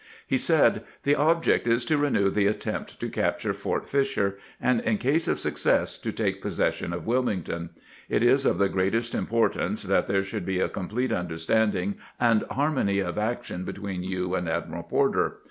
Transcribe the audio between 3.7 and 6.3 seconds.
Fisher, and in case of success to